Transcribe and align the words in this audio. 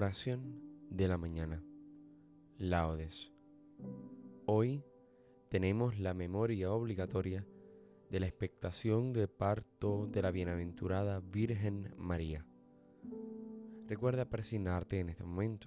Oración 0.00 0.62
de 0.90 1.08
la 1.08 1.18
mañana. 1.18 1.60
Laudes. 2.56 3.32
Hoy 4.46 4.84
tenemos 5.48 5.98
la 5.98 6.14
memoria 6.14 6.70
obligatoria 6.70 7.44
de 8.08 8.20
la 8.20 8.28
expectación 8.28 9.12
de 9.12 9.26
parto 9.26 10.06
de 10.06 10.22
la 10.22 10.30
bienaventurada 10.30 11.18
Virgen 11.18 11.96
María. 11.96 12.46
Recuerda 13.88 14.30
persignarte 14.30 15.00
en 15.00 15.08
este 15.08 15.24
momento. 15.24 15.66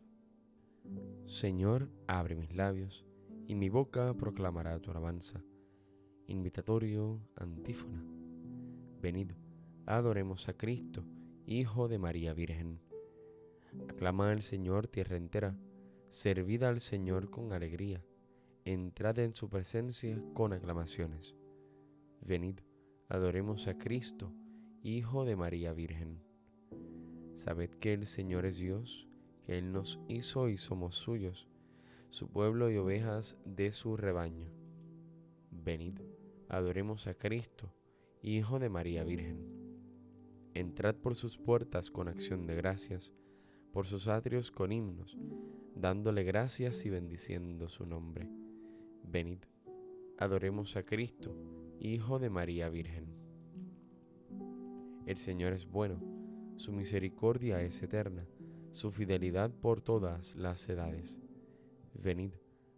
Señor, 1.26 1.90
abre 2.08 2.38
mis 2.38 2.56
labios 2.56 3.06
y 3.48 3.56
mi 3.56 3.68
boca 3.68 4.14
proclamará 4.14 4.80
tu 4.80 4.92
alabanza. 4.92 5.44
Invitatorio, 6.28 7.20
antífona. 7.36 8.02
Venid, 9.02 9.34
adoremos 9.86 10.48
a 10.48 10.54
Cristo, 10.54 11.04
Hijo 11.46 11.90
de 11.90 11.98
María 11.98 12.34
Virgen. 12.34 12.91
Aclama 13.90 14.32
al 14.32 14.42
Señor 14.42 14.88
tierra 14.88 15.16
entera, 15.16 15.58
servid 16.10 16.64
al 16.64 16.82
Señor 16.82 17.30
con 17.30 17.54
alegría, 17.54 18.04
entrad 18.66 19.20
en 19.20 19.34
su 19.34 19.50
presencia 19.50 20.22
con 20.34 20.54
aclamaciones. 20.54 21.36
Venid, 22.22 22.60
adoremos 23.08 23.68
a 23.68 23.78
Cristo, 23.78 24.34
Hijo 24.84 25.26
de 25.26 25.36
María 25.36 25.74
Virgen. 25.74 26.22
Sabed 27.36 27.70
que 27.70 27.94
el 27.94 28.08
Señor 28.08 28.46
es 28.46 28.58
Dios, 28.58 29.08
que 29.46 29.58
Él 29.58 29.72
nos 29.72 30.00
hizo 30.08 30.50
y 30.50 30.58
somos 30.58 30.96
suyos, 30.96 31.48
su 32.10 32.30
pueblo 32.30 32.70
y 32.70 32.78
ovejas 32.78 33.38
de 33.46 33.72
su 33.72 33.96
rebaño. 33.96 34.48
Venid, 35.50 36.00
adoremos 36.50 37.08
a 37.08 37.14
Cristo, 37.14 37.74
Hijo 38.22 38.60
de 38.60 38.70
María 38.70 39.04
Virgen. 39.04 39.48
Entrad 40.54 40.96
por 40.96 41.16
sus 41.16 41.38
puertas 41.38 41.90
con 41.90 42.10
acción 42.10 42.46
de 42.46 42.56
gracias, 42.56 43.14
por 43.74 43.88
sus 43.88 44.08
atrios 44.08 44.52
con 44.52 44.72
himnos, 44.72 45.18
dándole 45.76 46.24
gracias 46.24 46.86
y 46.86 46.90
bendiciendo 46.90 47.70
su 47.70 47.86
nombre. 47.86 48.30
Venid, 49.04 49.40
adoremos 50.18 50.76
a 50.76 50.84
Cristo, 50.84 51.36
Hijo 51.80 52.20
de 52.20 52.30
María 52.30 52.70
Virgen. 52.70 53.08
El 55.06 55.18
Señor 55.18 55.54
es 55.54 55.66
bueno, 55.66 56.00
su 56.58 56.72
misericordia 56.74 57.62
es 57.62 57.82
eterna, 57.82 58.28
su 58.72 58.92
fidelidad 58.92 59.52
por 59.52 59.82
todas 59.82 60.36
las 60.36 60.68
edades. 60.70 61.20
Venid, 61.94 62.34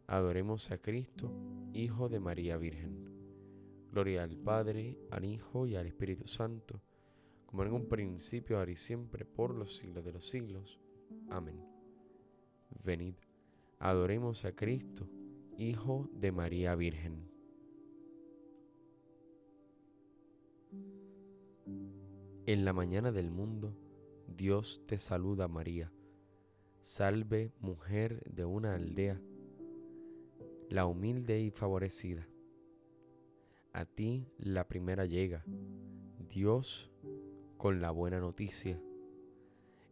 adoremos 0.08 0.71
a 0.71 0.77
Cristo, 0.77 1.31
Hijo 1.73 2.08
de 2.08 2.19
María 2.19 2.58
Virgen. 2.58 3.09
Gloria 3.91 4.23
al 4.23 4.38
Padre, 4.38 4.97
al 5.11 5.25
Hijo 5.25 5.67
y 5.67 5.75
al 5.75 5.86
Espíritu 5.86 6.27
Santo, 6.27 6.81
como 7.45 7.64
en 7.64 7.73
un 7.73 7.88
principio, 7.88 8.58
ahora 8.58 8.71
y 8.71 8.75
siempre, 8.75 9.25
por 9.25 9.53
los 9.53 9.75
siglos 9.75 10.03
de 10.03 10.14
los 10.14 10.27
siglos. 10.27 10.80
Amén. 11.30 11.64
Venid, 12.83 13.16
adoremos 13.80 14.45
a 14.45 14.56
Cristo, 14.56 15.09
Hijo 15.58 16.09
de 16.14 16.31
María 16.31 16.75
Virgen. 16.75 17.30
En 22.45 22.66
la 22.66 22.73
mañana 22.73 23.11
del 23.11 23.31
mundo, 23.31 23.75
Dios 24.28 24.83
te 24.86 24.97
saluda 24.97 25.47
María. 25.47 25.92
Salve 26.81 27.53
mujer 27.59 28.22
de 28.30 28.45
una 28.45 28.75
aldea, 28.75 29.22
la 30.70 30.86
humilde 30.86 31.39
y 31.39 31.52
favorecida. 31.52 32.27
A 33.72 33.86
ti 33.86 34.27
la 34.38 34.67
primera 34.67 35.05
llega, 35.05 35.45
Dios 36.30 36.92
con 37.58 37.80
la 37.80 37.92
buena 37.92 38.20
noticia 38.20 38.82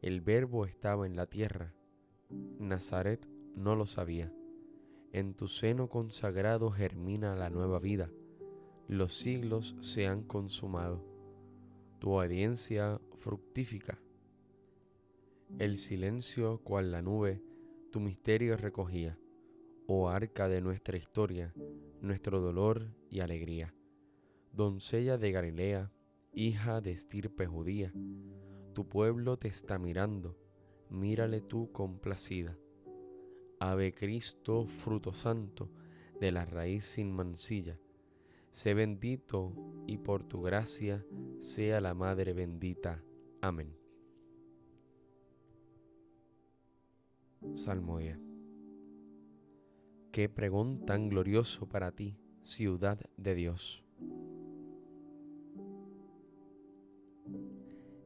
el 0.02 0.22
verbo 0.22 0.66
estaba 0.66 1.06
en 1.06 1.16
la 1.16 1.28
tierra. 1.28 1.76
Nazaret 2.58 3.28
no 3.56 3.76
lo 3.76 3.86
sabía. 3.86 4.34
En 5.14 5.36
tu 5.36 5.48
seno 5.48 5.90
consagrado 5.90 6.72
germina 6.72 7.36
la 7.36 7.52
nueva 7.52 7.78
vida. 7.78 8.10
Los 8.88 9.14
siglos 9.14 9.76
se 9.82 10.08
han 10.08 10.24
consumado. 10.24 11.06
Tu 12.00 12.10
obediencia 12.10 13.00
fructífica. 13.16 14.00
El 15.60 15.78
silencio 15.78 16.62
cual 16.64 16.92
la 16.92 17.04
nube 17.04 17.44
tu 17.92 18.00
misterio 18.00 18.58
recogía. 18.58 19.20
Oh 19.86 20.10
arca 20.10 20.48
de 20.48 20.62
nuestra 20.62 20.98
historia, 20.98 21.54
nuestro 22.00 22.40
dolor 22.40 22.88
y 23.10 23.20
alegría. 23.20 23.76
Doncella 24.52 25.18
de 25.18 25.32
Galilea, 25.32 25.92
hija 26.34 26.82
de 26.82 26.92
estirpe 26.92 27.46
judía 27.46 27.94
tu 28.72 28.88
pueblo 28.88 29.38
te 29.38 29.48
está 29.48 29.78
mirando, 29.78 30.38
mírale 30.90 31.42
tú 31.42 31.72
complacida. 31.72 32.58
Ave 33.60 33.94
Cristo, 33.94 34.66
fruto 34.66 35.14
santo, 35.14 35.70
de 36.20 36.32
la 36.32 36.46
raíz 36.46 36.86
sin 36.86 37.12
mancilla, 37.12 37.80
sé 38.52 38.74
bendito 38.74 39.54
y 39.88 39.98
por 39.98 40.24
tu 40.24 40.42
gracia 40.42 41.06
sea 41.40 41.82
la 41.82 41.94
Madre 41.94 42.34
bendita. 42.34 43.04
Amén. 43.42 43.76
Salmodia. 47.54 48.20
Qué 50.12 50.30
pregón 50.30 50.86
tan 50.86 51.10
glorioso 51.10 51.68
para 51.68 51.92
ti, 51.92 52.18
ciudad 52.44 53.00
de 53.18 53.36
Dios. 53.36 53.84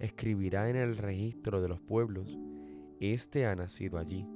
escribirá 0.00 0.68
en 0.68 0.76
el 0.76 0.96
registro 0.96 1.62
de 1.62 1.68
los 1.68 1.80
pueblos, 1.80 2.36
Este 2.98 3.46
ha 3.46 3.54
nacido 3.54 3.98
allí, 3.98 4.26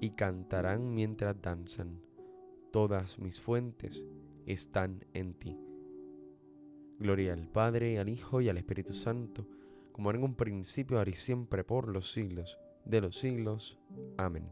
y 0.00 0.10
cantarán 0.10 0.94
mientras 0.94 1.40
danzan, 1.40 2.00
todas 2.72 3.18
mis 3.18 3.40
fuentes 3.40 4.04
están 4.46 5.04
en 5.12 5.34
ti. 5.34 5.56
Gloria 6.98 7.34
al 7.34 7.48
Padre, 7.48 7.98
al 7.98 8.08
Hijo 8.08 8.40
y 8.40 8.48
al 8.48 8.58
Espíritu 8.58 8.92
Santo, 8.92 9.46
como 9.92 10.10
en 10.10 10.22
un 10.22 10.34
principio, 10.34 10.98
ahora 10.98 11.10
y 11.10 11.14
siempre, 11.14 11.64
por 11.64 11.88
los 11.88 12.12
siglos 12.12 12.58
de 12.84 13.00
los 13.00 13.16
siglos. 13.16 13.78
Amén. 14.16 14.48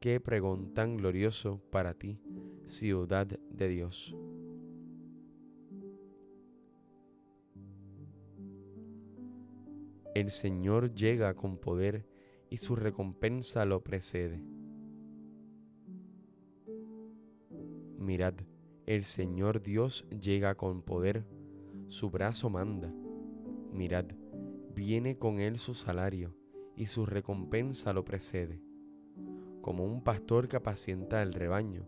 Qué 0.00 0.18
pregón 0.18 0.74
tan 0.74 0.96
glorioso 0.96 1.60
para 1.70 1.94
ti, 1.94 2.18
ciudad 2.64 3.26
de 3.26 3.68
Dios. 3.68 4.16
El 10.12 10.30
Señor 10.30 10.92
llega 10.92 11.34
con 11.34 11.56
poder 11.56 12.04
y 12.48 12.56
su 12.56 12.74
recompensa 12.74 13.64
lo 13.64 13.84
precede. 13.84 14.42
Mirad, 17.96 18.34
el 18.86 19.04
Señor 19.04 19.62
Dios 19.62 20.08
llega 20.10 20.56
con 20.56 20.82
poder, 20.82 21.28
su 21.86 22.10
brazo 22.10 22.50
manda. 22.50 22.92
Mirad, 23.72 24.06
viene 24.74 25.16
con 25.16 25.38
él 25.38 25.58
su 25.58 25.74
salario 25.74 26.34
y 26.74 26.86
su 26.86 27.06
recompensa 27.06 27.92
lo 27.92 28.04
precede. 28.04 28.60
Como 29.60 29.84
un 29.84 30.02
pastor 30.02 30.48
que 30.48 30.56
apacienta 30.56 31.22
el 31.22 31.34
rebaño, 31.34 31.86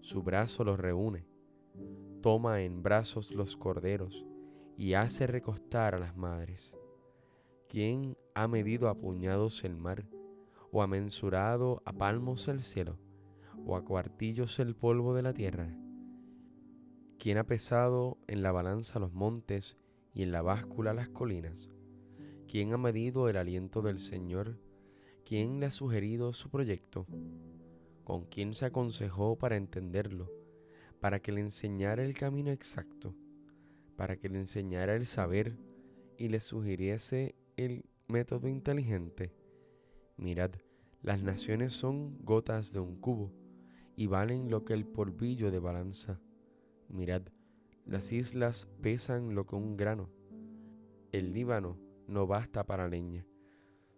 su 0.00 0.22
brazo 0.22 0.64
los 0.64 0.80
reúne, 0.80 1.26
toma 2.22 2.62
en 2.62 2.82
brazos 2.82 3.34
los 3.34 3.58
corderos 3.58 4.24
y 4.78 4.94
hace 4.94 5.26
recostar 5.26 5.94
a 5.94 5.98
las 5.98 6.16
madres 6.16 6.79
¿Quién 7.70 8.16
ha 8.34 8.48
medido 8.48 8.88
a 8.88 8.96
puñados 8.96 9.62
el 9.62 9.76
mar, 9.76 10.04
o 10.72 10.82
ha 10.82 10.88
mensurado 10.88 11.82
a 11.84 11.92
palmos 11.92 12.48
el 12.48 12.62
cielo, 12.62 12.98
o 13.64 13.76
a 13.76 13.84
cuartillos 13.84 14.58
el 14.58 14.74
polvo 14.74 15.14
de 15.14 15.22
la 15.22 15.32
tierra? 15.32 15.72
¿Quién 17.20 17.38
ha 17.38 17.44
pesado 17.44 18.18
en 18.26 18.42
la 18.42 18.50
balanza 18.50 18.98
los 18.98 19.12
montes 19.12 19.78
y 20.12 20.24
en 20.24 20.32
la 20.32 20.42
báscula 20.42 20.94
las 20.94 21.10
colinas? 21.10 21.70
¿Quién 22.48 22.72
ha 22.72 22.76
medido 22.76 23.28
el 23.28 23.36
aliento 23.36 23.82
del 23.82 24.00
Señor? 24.00 24.58
¿Quién 25.24 25.60
le 25.60 25.66
ha 25.66 25.70
sugerido 25.70 26.32
su 26.32 26.50
proyecto? 26.50 27.06
¿Con 28.02 28.24
quién 28.24 28.52
se 28.52 28.64
aconsejó 28.64 29.38
para 29.38 29.54
entenderlo? 29.54 30.28
Para 30.98 31.20
que 31.20 31.30
le 31.30 31.40
enseñara 31.40 32.02
el 32.02 32.14
camino 32.14 32.50
exacto, 32.50 33.14
para 33.94 34.16
que 34.16 34.28
le 34.28 34.38
enseñara 34.38 34.96
el 34.96 35.06
saber 35.06 35.56
y 36.18 36.30
le 36.30 36.40
sugiriese 36.40 37.36
el 37.60 37.84
método 38.08 38.48
inteligente? 38.48 39.32
Mirad, 40.16 40.52
las 41.02 41.22
naciones 41.22 41.72
son 41.72 42.18
gotas 42.24 42.72
de 42.72 42.80
un 42.80 42.96
cubo 42.96 43.32
y 43.96 44.06
valen 44.06 44.50
lo 44.50 44.64
que 44.64 44.74
el 44.74 44.86
polvillo 44.86 45.50
de 45.50 45.58
balanza. 45.58 46.20
Mirad, 46.88 47.22
las 47.84 48.12
islas 48.12 48.66
pesan 48.80 49.34
lo 49.34 49.46
que 49.46 49.56
un 49.56 49.76
grano. 49.76 50.10
El 51.12 51.32
Líbano 51.32 51.78
no 52.06 52.26
basta 52.26 52.66
para 52.66 52.88
leña, 52.88 53.26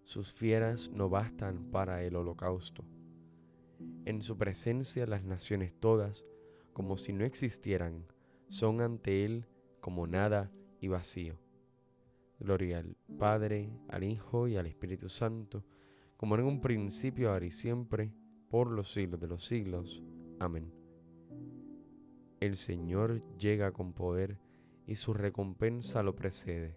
sus 0.05 0.32
fieras 0.32 0.91
no 0.91 1.09
bastan 1.09 1.70
para 1.70 2.03
el 2.03 2.17
holocausto. 2.17 2.85
En 4.05 4.23
su 4.23 4.37
presencia 4.37 5.06
las 5.06 5.25
naciones 5.25 5.75
todas, 5.79 6.25
como 6.73 6.97
si 6.97 7.12
no 7.12 7.25
existieran, 7.25 8.06
son 8.49 8.81
ante 8.81 9.25
Él 9.25 9.47
como 9.81 10.06
nada 10.06 10.50
y 10.81 10.88
vacío. 10.88 11.41
Gloria 12.42 12.78
al 12.78 12.96
Padre, 13.20 13.70
al 13.88 14.02
Hijo 14.02 14.48
y 14.48 14.56
al 14.56 14.66
Espíritu 14.66 15.08
Santo, 15.08 15.64
como 16.16 16.34
en 16.34 16.42
un 16.42 16.60
principio, 16.60 17.30
ahora 17.30 17.46
y 17.46 17.52
siempre, 17.52 18.12
por 18.50 18.68
los 18.68 18.92
siglos 18.92 19.20
de 19.20 19.28
los 19.28 19.44
siglos. 19.44 20.02
Amén. 20.40 20.74
El 22.40 22.56
Señor 22.56 23.22
llega 23.38 23.70
con 23.70 23.92
poder 23.92 24.40
y 24.88 24.96
su 24.96 25.14
recompensa 25.14 26.02
lo 26.02 26.16
precede. 26.16 26.76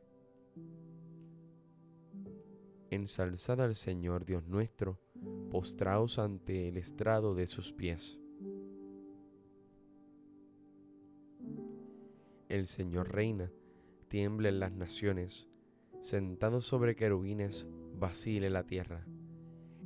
Ensalzad 2.92 3.60
al 3.60 3.74
Señor 3.74 4.24
Dios 4.24 4.48
nuestro, 4.48 5.00
postraos 5.50 6.20
ante 6.20 6.70
el 6.70 6.78
estrado 6.78 7.34
de 7.34 7.48
sus 7.48 7.74
pies. 7.74 8.20
El 12.50 12.68
Señor 12.68 13.12
reina, 13.12 13.52
tiemblen 14.08 14.60
las 14.60 14.72
naciones, 14.72 15.50
sentado 16.06 16.62
sobre 16.62 16.96
querubines, 16.96 17.68
vacile 17.98 18.52
la 18.52 18.68
tierra. 18.68 19.08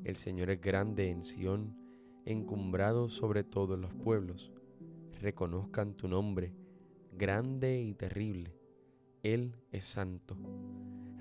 El 0.04 0.18
Señor 0.18 0.50
es 0.50 0.60
grande 0.60 1.12
en 1.12 1.24
Sión, 1.24 1.78
encumbrado 2.26 3.08
sobre 3.08 3.46
todos 3.46 3.80
los 3.80 3.94
pueblos. 3.94 4.52
Reconozcan 5.22 5.94
tu 5.94 6.10
nombre, 6.10 6.54
grande 7.14 7.80
y 7.80 7.94
terrible. 7.94 8.54
Él 9.24 9.56
es 9.72 9.86
santo. 9.86 10.36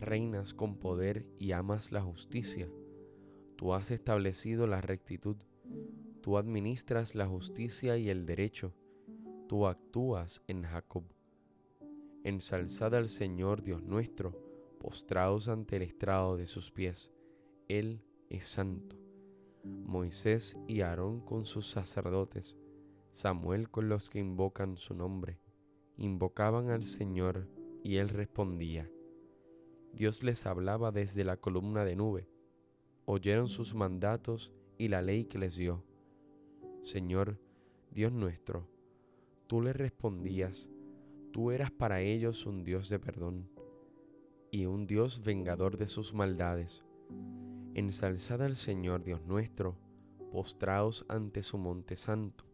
Reinas 0.00 0.52
con 0.52 0.78
poder 0.78 1.28
y 1.38 1.52
amas 1.52 1.92
la 1.92 2.02
justicia. 2.02 2.68
Tú 3.54 3.74
has 3.74 3.92
establecido 3.92 4.66
la 4.66 4.80
rectitud. 4.80 5.36
Tú 6.22 6.38
administras 6.38 7.14
la 7.14 7.28
justicia 7.28 7.96
y 7.98 8.10
el 8.10 8.26
derecho. 8.26 8.74
Tú 9.46 9.68
actúas 9.68 10.42
en 10.48 10.64
Jacob. 10.64 11.04
Ensalzad 12.24 12.96
al 12.96 13.08
Señor 13.08 13.62
Dios 13.62 13.84
nuestro, 13.84 14.47
postraos 14.78 15.48
ante 15.48 15.76
el 15.76 15.82
estrado 15.82 16.36
de 16.36 16.46
sus 16.46 16.70
pies. 16.70 17.12
Él 17.68 18.02
es 18.30 18.46
santo. 18.46 18.96
Moisés 19.64 20.56
y 20.66 20.80
Aarón 20.80 21.20
con 21.20 21.44
sus 21.44 21.68
sacerdotes, 21.68 22.56
Samuel 23.10 23.70
con 23.70 23.88
los 23.88 24.08
que 24.08 24.18
invocan 24.18 24.76
su 24.76 24.94
nombre, 24.94 25.40
invocaban 25.96 26.70
al 26.70 26.84
Señor 26.84 27.48
y 27.82 27.96
él 27.96 28.08
respondía. 28.08 28.90
Dios 29.92 30.22
les 30.22 30.46
hablaba 30.46 30.92
desde 30.92 31.24
la 31.24 31.36
columna 31.36 31.84
de 31.84 31.96
nube, 31.96 32.28
oyeron 33.04 33.48
sus 33.48 33.74
mandatos 33.74 34.52
y 34.78 34.88
la 34.88 35.02
ley 35.02 35.24
que 35.24 35.38
les 35.38 35.56
dio. 35.56 35.84
Señor, 36.82 37.38
Dios 37.90 38.12
nuestro, 38.12 38.68
tú 39.46 39.60
les 39.60 39.76
respondías, 39.76 40.70
tú 41.32 41.50
eras 41.50 41.70
para 41.70 42.00
ellos 42.00 42.46
un 42.46 42.64
Dios 42.64 42.88
de 42.88 42.98
perdón 42.98 43.57
y 44.50 44.66
un 44.66 44.86
Dios 44.86 45.22
vengador 45.24 45.76
de 45.76 45.86
sus 45.86 46.14
maldades. 46.14 46.84
Ensalzad 47.74 48.42
al 48.42 48.56
Señor 48.56 49.04
Dios 49.04 49.22
nuestro, 49.24 49.76
postraos 50.32 51.04
ante 51.08 51.42
su 51.42 51.58
monte 51.58 51.96
santo. 51.96 52.44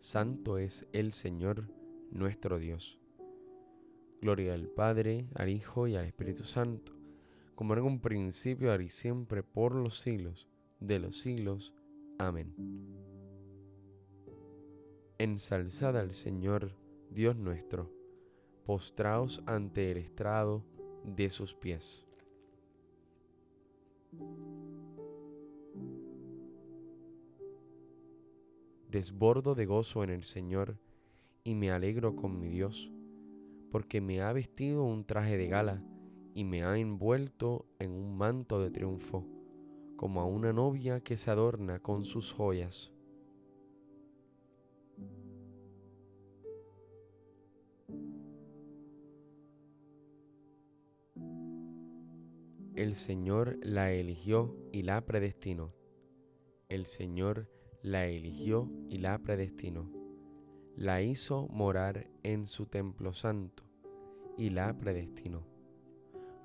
Santo 0.00 0.58
es 0.58 0.86
el 0.92 1.12
Señor 1.12 1.68
nuestro 2.10 2.58
Dios. 2.58 2.98
Gloria 4.20 4.54
al 4.54 4.68
Padre, 4.68 5.28
al 5.34 5.48
Hijo 5.48 5.88
y 5.88 5.96
al 5.96 6.04
Espíritu 6.04 6.44
Santo, 6.44 6.92
como 7.54 7.74
en 7.74 7.80
un 7.80 8.00
principio, 8.00 8.70
ahora 8.70 8.82
y 8.82 8.90
siempre, 8.90 9.42
por 9.42 9.74
los 9.74 10.00
siglos 10.00 10.48
de 10.80 10.98
los 10.98 11.18
siglos. 11.18 11.72
Amén. 12.18 12.54
Ensalzad 15.18 15.96
al 15.96 16.12
Señor 16.14 16.74
Dios 17.10 17.36
nuestro, 17.36 17.92
postraos 18.64 19.42
ante 19.46 19.90
el 19.92 19.98
estrado 19.98 20.64
de 21.04 21.30
sus 21.30 21.54
pies. 21.54 22.04
Desbordo 28.90 29.54
de 29.54 29.64
gozo 29.64 30.04
en 30.04 30.10
el 30.10 30.22
Señor 30.22 30.78
y 31.44 31.54
me 31.54 31.70
alegro 31.70 32.14
con 32.14 32.38
mi 32.38 32.48
Dios, 32.48 32.92
porque 33.70 34.00
me 34.00 34.20
ha 34.20 34.32
vestido 34.32 34.84
un 34.84 35.04
traje 35.04 35.38
de 35.38 35.48
gala 35.48 35.82
y 36.34 36.44
me 36.44 36.62
ha 36.62 36.76
envuelto 36.76 37.66
en 37.78 37.92
un 37.92 38.16
manto 38.16 38.60
de 38.60 38.70
triunfo, 38.70 39.26
como 39.96 40.20
a 40.20 40.26
una 40.26 40.52
novia 40.52 41.00
que 41.00 41.16
se 41.16 41.30
adorna 41.30 41.78
con 41.78 42.04
sus 42.04 42.32
joyas. 42.32 42.92
El 52.74 52.94
Señor 52.94 53.58
la 53.62 53.92
eligió 53.92 54.56
y 54.72 54.82
la 54.82 55.04
predestinó. 55.04 55.74
El 56.70 56.86
Señor 56.86 57.50
la 57.82 58.06
eligió 58.06 58.70
y 58.88 58.96
la 58.96 59.18
predestinó. 59.18 59.92
La 60.74 61.02
hizo 61.02 61.48
morar 61.48 62.08
en 62.22 62.46
su 62.46 62.64
templo 62.64 63.12
santo 63.12 63.64
y 64.38 64.48
la 64.48 64.72
predestinó. 64.78 65.46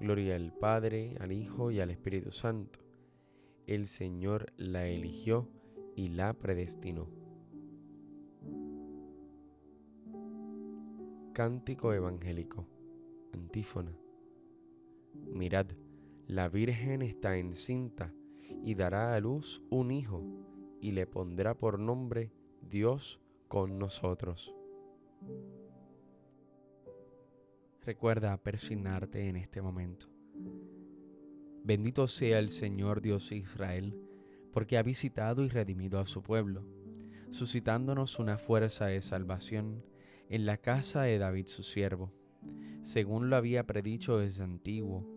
Gloria 0.02 0.36
al 0.36 0.52
Padre, 0.52 1.16
al 1.22 1.32
Hijo 1.32 1.72
y 1.72 1.80
al 1.80 1.92
Espíritu 1.92 2.34
Santo. 2.34 2.80
El 3.66 3.88
Señor 3.88 4.52
la 4.58 4.86
eligió 4.86 5.48
y 5.96 6.10
la 6.10 6.34
predestinó. 6.34 7.08
Cántico 11.32 11.94
evangélico. 11.94 12.68
Antífona. 13.34 13.98
Mirad 15.14 15.68
la 16.28 16.50
Virgen 16.50 17.02
está 17.04 17.38
encinta 17.38 18.14
y 18.62 18.76
dará 18.76 19.16
a 19.16 19.20
luz 19.22 19.62
un 19.70 19.92
hijo 19.92 20.26
y 20.82 20.92
le 20.92 21.08
pondrá 21.08 21.58
por 21.58 21.80
nombre 21.80 22.34
Dios 22.62 23.22
con 23.48 23.80
nosotros. 23.80 24.54
Recuerda 27.82 28.36
persignarte 28.44 29.30
en 29.30 29.38
este 29.38 29.62
momento. 29.62 30.08
Bendito 31.64 32.08
sea 32.10 32.40
el 32.40 32.50
Señor 32.50 33.00
Dios 33.00 33.30
de 33.30 33.38
Israel, 33.38 33.98
porque 34.52 34.78
ha 34.78 34.84
visitado 34.84 35.46
y 35.46 35.48
redimido 35.48 35.98
a 35.98 36.06
su 36.06 36.24
pueblo, 36.24 36.66
suscitándonos 37.30 38.20
una 38.20 38.38
fuerza 38.38 38.88
de 38.88 39.02
salvación 39.02 39.86
en 40.28 40.46
la 40.46 40.58
casa 40.58 41.04
de 41.04 41.20
David 41.20 41.48
su 41.48 41.64
siervo, 41.64 42.12
según 42.82 43.30
lo 43.30 43.38
había 43.38 43.66
predicho 43.66 44.18
desde 44.18 44.44
antiguo 44.44 45.17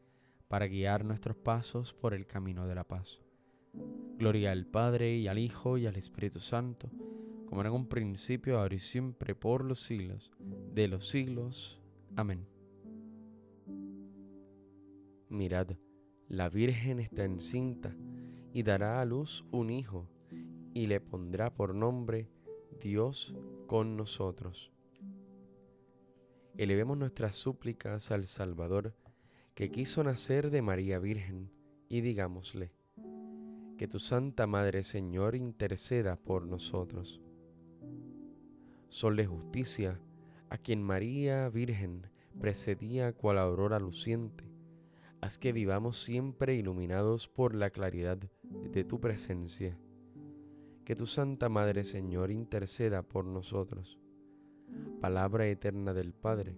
para 0.51 0.67
guiar 0.67 1.05
nuestros 1.05 1.37
pasos 1.37 1.93
por 1.93 2.13
el 2.13 2.27
camino 2.27 2.67
de 2.67 2.75
la 2.75 2.83
paz. 2.83 3.21
Gloria 4.17 4.51
al 4.51 4.65
Padre 4.65 5.15
y 5.15 5.29
al 5.29 5.39
Hijo 5.39 5.77
y 5.77 5.87
al 5.87 5.95
Espíritu 5.95 6.41
Santo, 6.41 6.89
como 7.45 7.61
en 7.61 7.71
un 7.71 7.87
principio, 7.87 8.59
ahora 8.59 8.75
y 8.75 8.79
siempre, 8.79 9.33
por 9.33 9.63
los 9.63 9.79
siglos 9.79 10.29
de 10.73 10.89
los 10.89 11.07
siglos. 11.07 11.79
Amén. 12.17 12.45
Mirad, 15.29 15.69
la 16.27 16.49
Virgen 16.49 16.99
está 16.99 17.23
encinta 17.23 17.95
y 18.53 18.63
dará 18.63 18.99
a 18.99 19.05
luz 19.05 19.45
un 19.51 19.69
hijo, 19.69 20.09
y 20.73 20.87
le 20.87 20.99
pondrá 20.99 21.55
por 21.55 21.73
nombre 21.73 22.27
Dios 22.81 23.37
con 23.67 23.95
nosotros. 23.95 24.73
Elevemos 26.57 26.97
nuestras 26.97 27.37
súplicas 27.37 28.11
al 28.11 28.25
Salvador, 28.25 28.93
que 29.53 29.69
quiso 29.71 30.03
nacer 30.03 30.49
de 30.49 30.61
María 30.61 30.99
Virgen, 30.99 31.51
y 31.89 32.01
digámosle, 32.01 32.71
que 33.77 33.87
tu 33.87 33.99
Santa 33.99 34.47
Madre 34.47 34.83
Señor 34.83 35.35
interceda 35.35 36.15
por 36.15 36.45
nosotros 36.45 37.21
sol 38.91 39.15
de 39.15 39.25
justicia, 39.25 40.01
a 40.49 40.57
quien 40.57 40.83
María 40.83 41.47
Virgen 41.47 42.07
precedía 42.41 43.13
cual 43.13 43.37
aurora 43.37 43.79
luciente, 43.79 44.43
haz 45.21 45.37
que 45.37 45.53
vivamos 45.53 45.97
siempre 46.03 46.55
iluminados 46.55 47.29
por 47.29 47.55
la 47.55 47.69
claridad 47.69 48.17
de 48.73 48.83
tu 48.83 48.99
presencia. 48.99 49.79
Que 50.83 50.93
tu 50.93 51.07
Santa 51.07 51.47
Madre 51.47 51.85
Señor 51.85 52.31
interceda 52.31 53.01
por 53.01 53.23
nosotros. 53.23 53.97
Palabra 54.99 55.47
eterna 55.47 55.93
del 55.93 56.11
Padre, 56.11 56.57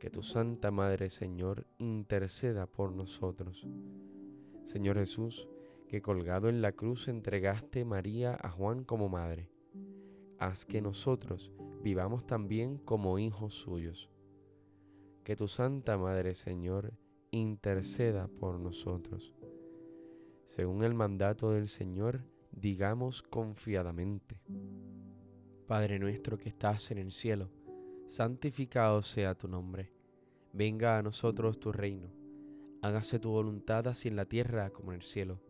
Que 0.00 0.08
tu 0.08 0.22
Santa 0.22 0.70
Madre 0.70 1.10
Señor 1.10 1.66
interceda 1.76 2.66
por 2.66 2.90
nosotros. 2.90 3.68
Señor 4.64 4.96
Jesús, 4.96 5.46
que 5.88 6.00
colgado 6.00 6.48
en 6.48 6.62
la 6.62 6.72
cruz 6.72 7.06
entregaste 7.06 7.84
María 7.84 8.34
a 8.40 8.48
Juan 8.48 8.82
como 8.82 9.10
madre, 9.10 9.50
haz 10.38 10.64
que 10.64 10.80
nosotros 10.80 11.52
vivamos 11.82 12.26
también 12.26 12.78
como 12.78 13.18
hijos 13.18 13.52
suyos. 13.52 14.08
Que 15.22 15.36
tu 15.36 15.48
Santa 15.48 15.98
Madre, 15.98 16.34
Señor, 16.34 16.94
interceda 17.30 18.26
por 18.26 18.58
nosotros. 18.58 19.34
Según 20.46 20.82
el 20.82 20.94
mandato 20.94 21.52
del 21.52 21.68
Señor, 21.68 22.24
digamos 22.52 23.22
confiadamente. 23.22 24.40
Padre 25.66 25.98
nuestro 25.98 26.38
que 26.38 26.48
estás 26.48 26.90
en 26.90 26.96
el 26.96 27.12
cielo, 27.12 27.50
santificado 28.10 29.02
sea 29.02 29.34
tu 29.34 29.48
nombre. 29.48 29.92
Venga 30.52 30.98
a 30.98 31.02
nosotros 31.02 31.58
tu 31.60 31.72
reino. 31.72 32.12
Hágase 32.82 33.18
tu 33.18 33.30
voluntad 33.30 33.86
así 33.88 34.08
en 34.08 34.16
la 34.16 34.24
tierra 34.24 34.70
como 34.70 34.92
en 34.92 34.96
el 34.96 35.04
cielo. 35.04 35.40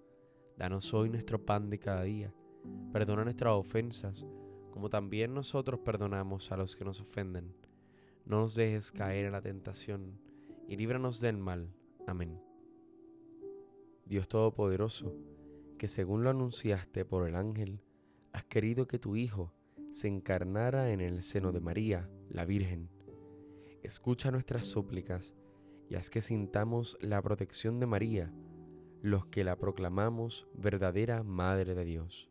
Danos 0.57 0.93
hoy 0.93 1.09
nuestro 1.09 1.45
pan 1.45 1.71
de 1.71 1.79
cada 1.79 2.03
día. 2.03 2.35
Perdona 2.93 3.25
nuestras 3.25 3.55
ofensas 3.55 4.27
como 4.71 4.89
también 4.89 5.35
nosotros 5.35 5.81
perdonamos 5.81 6.53
a 6.53 6.57
los 6.57 6.77
que 6.77 6.85
nos 6.85 7.01
ofenden. 7.01 7.55
No 8.25 8.41
nos 8.41 8.55
dejes 8.55 8.93
caer 8.93 9.27
en 9.27 9.33
la 9.33 9.43
tentación, 9.43 10.21
y 10.69 10.77
líbranos 10.77 11.21
del 11.21 11.37
mal. 11.37 11.75
Amén. 12.07 12.41
Dios 14.05 14.29
Todopoderoso, 14.29 15.15
que 15.79 15.89
según 15.89 16.25
lo 16.25 16.31
anunciaste 16.31 17.05
por 17.05 17.29
el 17.29 17.35
ángel, 17.35 17.81
has 18.33 18.45
querido 18.45 18.87
que 18.87 18.99
tu 18.99 19.17
Hijo 19.17 19.53
se 19.91 20.09
encarnara 20.09 20.93
en 20.93 21.01
el 21.01 21.23
seno 21.23 21.53
de 21.53 21.61
María, 21.61 22.09
la 22.31 22.47
Virgen. 22.47 22.89
Escucha 23.83 24.31
nuestras 24.31 24.65
súplicas 24.65 25.35
y 25.89 25.97
haz 25.97 26.09
que 26.09 26.23
sintamos 26.23 26.97
la 27.01 27.21
protección 27.21 27.81
de 27.81 27.87
María, 27.87 28.33
los 29.03 29.27
que 29.27 29.45
la 29.45 29.57
proclamamos 29.57 30.49
verdadera 30.55 31.23
Madre 31.23 31.75
de 31.75 31.85
Dios 31.85 32.31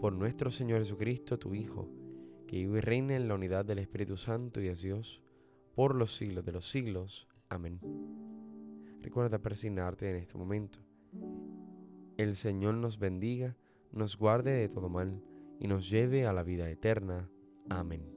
por 0.00 0.12
nuestro 0.12 0.50
Señor 0.50 0.80
Jesucristo, 0.80 1.38
tu 1.38 1.54
Hijo, 1.54 1.88
que 2.46 2.56
vive 2.56 2.78
y 2.78 2.80
reina 2.80 3.16
en 3.16 3.28
la 3.28 3.34
unidad 3.34 3.64
del 3.64 3.78
Espíritu 3.78 4.16
Santo 4.16 4.60
y 4.60 4.68
es 4.68 4.82
Dios, 4.82 5.22
por 5.74 5.94
los 5.94 6.16
siglos 6.16 6.44
de 6.44 6.52
los 6.52 6.68
siglos. 6.68 7.28
Amén. 7.48 7.80
Recuerda 9.00 9.38
persignarte 9.38 10.10
en 10.10 10.16
este 10.16 10.36
momento. 10.36 10.78
El 12.16 12.34
Señor 12.36 12.74
nos 12.74 12.98
bendiga, 12.98 13.56
nos 13.92 14.16
guarde 14.16 14.52
de 14.52 14.68
todo 14.68 14.88
mal 14.88 15.22
y 15.60 15.68
nos 15.68 15.88
lleve 15.88 16.26
a 16.26 16.32
la 16.32 16.42
vida 16.42 16.68
eterna. 16.68 17.30
Amén. 17.68 18.15